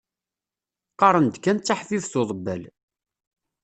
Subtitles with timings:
[0.93, 2.63] Qqaren-d kan d taḥbibt uḍebbal.